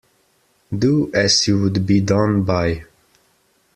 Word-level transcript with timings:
Do 0.75 1.11
as 1.13 1.47
you 1.47 1.61
would 1.61 1.85
be 1.85 2.01
done 2.01 2.41
by. 2.41 2.85